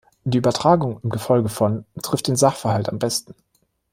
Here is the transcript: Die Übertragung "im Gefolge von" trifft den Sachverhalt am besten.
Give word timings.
Die 0.23 0.39
Übertragung 0.39 0.99
"im 1.03 1.11
Gefolge 1.11 1.47
von" 1.47 1.85
trifft 2.01 2.27
den 2.27 2.35
Sachverhalt 2.35 2.89
am 2.89 2.97
besten. 2.97 3.35